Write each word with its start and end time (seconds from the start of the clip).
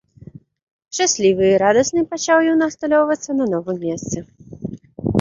Шчаслівы 0.95 1.45
і 1.51 1.59
радасны 1.65 2.01
пачаў 2.15 2.37
ён 2.57 2.69
асталёўвацца 2.71 3.31
на 3.39 3.45
новым 3.55 3.77
месцы. 3.89 4.29